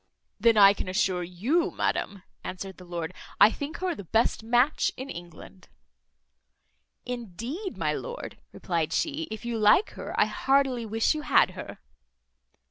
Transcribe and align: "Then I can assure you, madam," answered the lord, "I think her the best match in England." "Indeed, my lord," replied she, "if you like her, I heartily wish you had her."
"Then 0.39 0.57
I 0.57 0.73
can 0.73 0.87
assure 0.89 1.21
you, 1.21 1.69
madam," 1.69 2.23
answered 2.43 2.77
the 2.77 2.85
lord, 2.85 3.13
"I 3.39 3.51
think 3.51 3.77
her 3.81 3.93
the 3.93 4.03
best 4.03 4.41
match 4.41 4.91
in 4.97 5.11
England." 5.11 5.67
"Indeed, 7.05 7.77
my 7.77 7.93
lord," 7.93 8.39
replied 8.51 8.93
she, 8.93 9.27
"if 9.29 9.45
you 9.45 9.59
like 9.59 9.91
her, 9.91 10.19
I 10.19 10.25
heartily 10.25 10.87
wish 10.87 11.13
you 11.13 11.21
had 11.21 11.51
her." 11.51 11.77